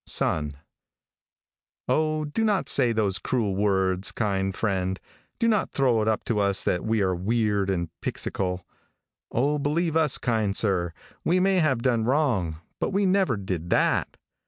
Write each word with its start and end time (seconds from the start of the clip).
Sun. 0.07 0.53
Oh, 1.87 2.25
do 2.25 2.43
not 2.43 2.67
say 2.67 2.91
those 2.91 3.19
cruel 3.19 3.55
words, 3.55 4.11
kind 4.11 4.55
friend. 4.55 4.99
Do 5.37 5.47
not 5.47 5.69
throw 5.71 6.01
it 6.01 6.07
up 6.07 6.23
to 6.23 6.39
us 6.39 6.63
that 6.63 6.83
we 6.83 7.03
are 7.03 7.13
weird 7.13 7.69
and 7.69 7.89
pixycal. 8.01 8.65
Oh, 9.31 9.59
believe 9.59 9.95
us, 9.95 10.17
kind 10.17 10.57
sir, 10.57 10.91
we 11.23 11.39
may 11.39 11.57
have 11.57 11.83
done 11.83 12.03
wrong, 12.05 12.59
but 12.79 12.89
we 12.89 13.05
never 13.05 13.37
did 13.37 13.69
that. 13.69 14.17